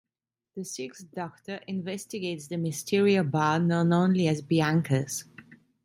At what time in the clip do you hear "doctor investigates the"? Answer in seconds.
1.13-2.57